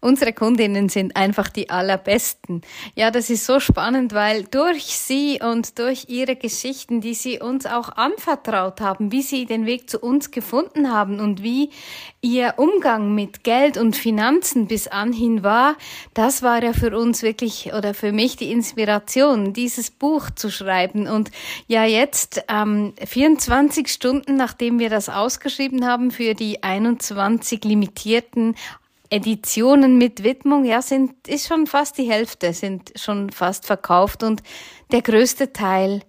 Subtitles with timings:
[0.00, 2.62] Unsere Kundinnen sind einfach die allerbesten.
[2.94, 7.66] Ja, das ist so spannend, weil durch sie und durch ihre Geschichten, die sie uns
[7.66, 11.70] auch anvertraut haben, wie sie den Weg zu uns gefunden haben und wie
[12.20, 15.76] ihr Umgang mit Geld und Finanzen bis anhin war,
[16.14, 21.06] das war ja für uns wirklich oder für mich die Inspiration, dieses Buch zu schreiben.
[21.06, 21.30] Und
[21.68, 28.56] ja, jetzt ähm, 24 Stunden, nachdem wir das ausgeschrieben haben für die 21 limitierten
[29.10, 34.42] Editionen mit Widmung, ja, sind, ist schon fast die Hälfte, sind schon fast verkauft und
[34.92, 36.02] der größte Teil,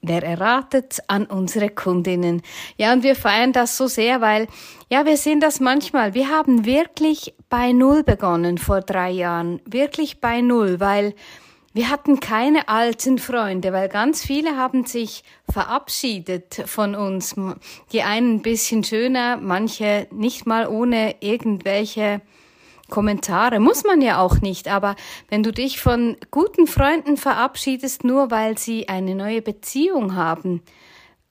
[0.00, 2.42] wer erratet, an unsere Kundinnen.
[2.76, 4.48] Ja, und wir feiern das so sehr, weil,
[4.90, 6.14] ja, wir sehen das manchmal.
[6.14, 9.60] Wir haben wirklich bei Null begonnen vor drei Jahren.
[9.64, 11.14] Wirklich bei Null, weil
[11.74, 17.34] wir hatten keine alten Freunde, weil ganz viele haben sich verabschiedet von uns.
[17.92, 22.20] Die einen ein bisschen schöner, manche nicht mal ohne irgendwelche
[22.90, 23.58] Kommentare.
[23.58, 24.96] Muss man ja auch nicht, aber
[25.30, 30.62] wenn du dich von guten Freunden verabschiedest, nur weil sie eine neue Beziehung haben,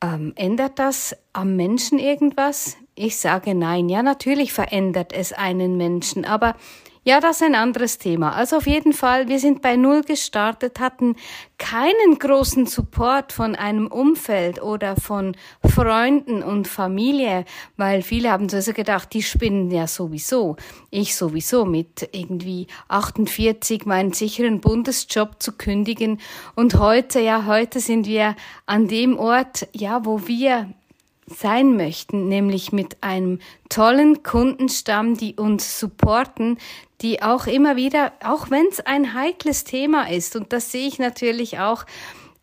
[0.03, 2.77] ähm, ändert das am Menschen irgendwas?
[2.95, 3.89] Ich sage nein.
[3.89, 6.55] Ja, natürlich verändert es einen Menschen, aber
[7.03, 8.33] ja, das ist ein anderes Thema.
[8.33, 11.15] Also auf jeden Fall, wir sind bei Null gestartet, hatten
[11.57, 15.35] keinen großen Support von einem Umfeld oder von
[15.65, 20.57] Freunden und Familie, weil viele haben so also gedacht, die spinnen ja sowieso.
[20.91, 26.19] Ich sowieso mit irgendwie 48 meinen sicheren Bundesjob zu kündigen.
[26.55, 28.35] Und heute, ja, heute sind wir
[28.67, 30.71] an dem Ort, ja, wo wir
[31.31, 36.57] sein möchten, nämlich mit einem tollen Kundenstamm, die uns supporten,
[37.01, 40.99] die auch immer wieder, auch wenn es ein heikles Thema ist, und das sehe ich
[40.99, 41.85] natürlich auch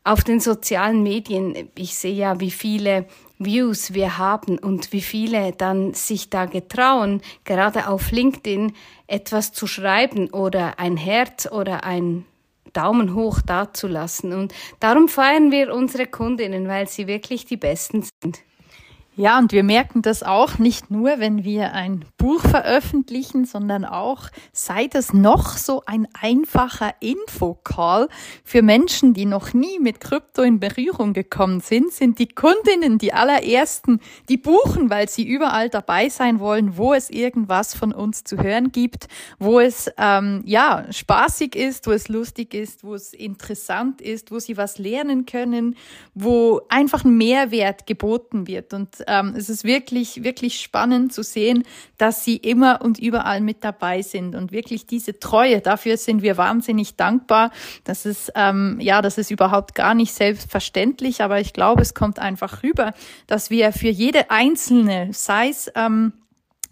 [0.05, 3.07] auf den sozialen Medien, ich sehe ja, wie viele
[3.39, 8.73] Views wir haben und wie viele dann sich da getrauen, gerade auf LinkedIn
[9.07, 12.25] etwas zu schreiben oder ein Herz oder ein
[12.73, 14.33] Daumen hoch dazulassen.
[14.33, 18.41] Und darum feiern wir unsere Kundinnen, weil sie wirklich die Besten sind.
[19.19, 24.29] Ja, und wir merken das auch nicht nur, wenn wir ein Buch veröffentlichen, sondern auch,
[24.53, 28.09] sei das noch so ein einfacher Infocall
[28.45, 33.13] für Menschen, die noch nie mit Krypto in Berührung gekommen sind, sind die Kundinnen die
[33.13, 38.37] allerersten, die buchen, weil sie überall dabei sein wollen, wo es irgendwas von uns zu
[38.37, 39.09] hören gibt,
[39.41, 44.39] wo es ähm, ja spaßig ist, wo es lustig ist, wo es interessant ist, wo
[44.39, 45.75] sie was lernen können,
[46.15, 48.73] wo einfach ein Mehrwert geboten wird.
[48.73, 51.65] Und ähm, es ist wirklich, wirklich spannend zu sehen,
[51.97, 56.37] dass sie immer und überall mit dabei sind und wirklich diese Treue, dafür sind wir
[56.37, 57.51] wahnsinnig dankbar.
[57.85, 62.19] Das ist, ähm, ja, das ist überhaupt gar nicht selbstverständlich, aber ich glaube, es kommt
[62.19, 62.93] einfach rüber,
[63.27, 66.13] dass wir für jede einzelne, sei es ähm,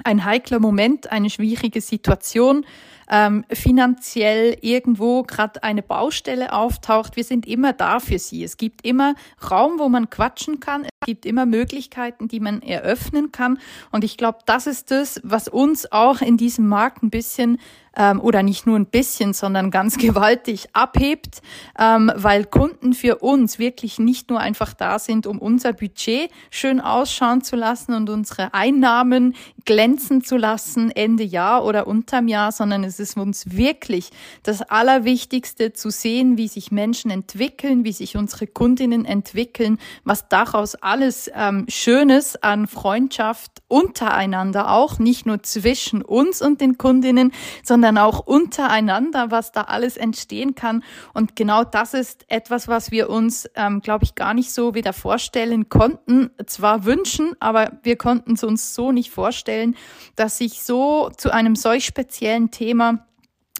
[0.04, 2.64] ein heikler Moment, eine schwierige Situation,
[3.10, 8.44] ähm, finanziell irgendwo gerade eine Baustelle auftaucht, wir sind immer da für sie.
[8.44, 9.14] Es gibt immer
[9.50, 10.84] Raum, wo man quatschen kann.
[10.84, 13.58] Es gibt immer Möglichkeiten, die man eröffnen kann.
[13.92, 17.58] Und ich glaube, das ist das, was uns auch in diesem Markt ein bisschen
[17.96, 21.40] ähm, oder nicht nur ein bisschen, sondern ganz gewaltig abhebt,
[21.78, 26.80] ähm, weil Kunden für uns wirklich nicht nur einfach da sind, um unser Budget schön
[26.80, 29.34] ausschauen zu lassen und unsere Einnahmen
[29.64, 34.10] glänzen zu lassen Ende Jahr oder unterm Jahr, sondern es ist uns wirklich
[34.42, 40.74] das Allerwichtigste zu sehen, wie sich Menschen entwickeln, wie sich unsere Kundinnen entwickeln, was daraus
[40.74, 47.86] alles ähm, Schönes an Freundschaft untereinander auch, nicht nur zwischen uns und den Kundinnen, sondern
[47.86, 50.82] sondern auch untereinander, was da alles entstehen kann.
[51.14, 54.92] Und genau das ist etwas, was wir uns, ähm, glaube ich, gar nicht so wieder
[54.92, 56.30] vorstellen konnten.
[56.46, 59.76] Zwar wünschen, aber wir konnten es uns so nicht vorstellen,
[60.16, 62.85] dass sich so zu einem solch speziellen Thema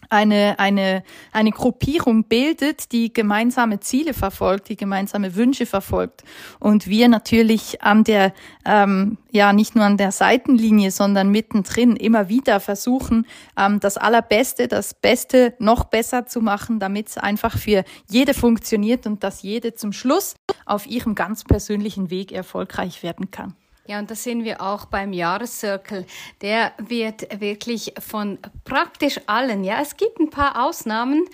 [0.09, 1.03] eine, eine,
[1.33, 6.25] eine Gruppierung bildet, die gemeinsame Ziele verfolgt, die gemeinsame Wünsche verfolgt.
[6.59, 8.33] Und wir natürlich an der,
[8.65, 13.27] ähm, ja, nicht nur an der Seitenlinie, sondern mittendrin immer wieder versuchen,
[13.59, 19.07] ähm, das Allerbeste, das Beste noch besser zu machen, damit es einfach für jede funktioniert
[19.07, 23.55] und dass jede zum Schluss auf ihrem ganz persönlichen Weg erfolgreich werden kann.
[23.89, 26.07] Ja, und das sehen wir auch beim Jahrescircle.
[26.43, 31.25] Der wird wirklich von praktisch allen, ja, es gibt ein paar Ausnahmen,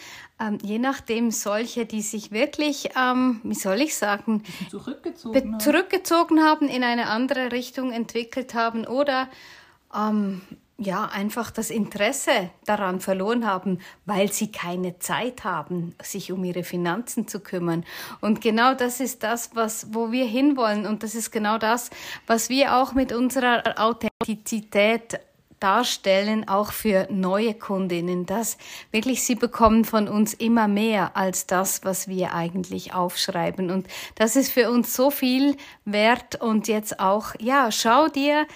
[0.41, 6.69] ähm, je nachdem solche, die sich wirklich, ähm, wie soll ich sagen, zurückgezogen, zurückgezogen haben,
[6.69, 9.29] in eine andere Richtung entwickelt haben oder
[9.95, 10.43] ähm,
[10.83, 16.65] ja, einfach das Interesse daran verloren haben, weil sie keine Zeit haben, sich um ihre
[16.65, 17.85] Finanzen zu kümmern.
[18.21, 20.87] Und genau das ist das, was, wo wir hinwollen.
[20.87, 21.91] Und das ist genau das,
[22.27, 25.21] was wir auch mit unserer Authentizität
[25.63, 28.59] darstellen, auch für neue Kundinnen, dass
[28.91, 33.71] wirklich sie bekommen von uns immer mehr als das, was wir eigentlich aufschreiben.
[33.71, 33.87] Und
[34.17, 36.41] das ist für uns so viel wert.
[36.41, 38.47] Und jetzt auch, ja, schau dir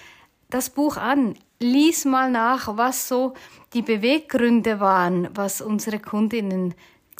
[0.49, 3.33] das Buch an lies mal nach, was so
[3.73, 6.73] die Beweggründe waren, was unsere Kundinnen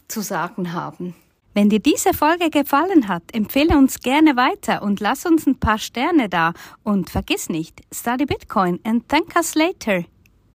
[0.07, 1.15] zu sagen haben.
[1.53, 5.79] Wenn dir diese Folge gefallen hat, empfehle uns gerne weiter und lass uns ein paar
[5.79, 6.53] Sterne da.
[6.83, 10.03] Und vergiss nicht, study Bitcoin and thank us later.